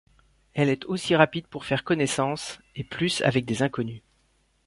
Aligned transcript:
Elle 0.55 0.69
est 0.69 0.85
aussi 0.85 1.15
rapide 1.15 1.45
pour 1.45 1.63
faire 1.63 1.83
connaissance... 1.83 2.57
et 2.75 2.83
plus, 2.83 3.21
avec 3.21 3.45
des 3.45 3.61
inconnus. 3.61 4.01